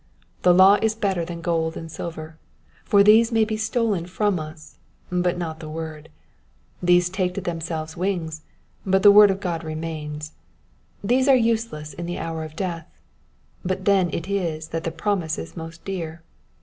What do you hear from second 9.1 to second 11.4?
word of God remains; these are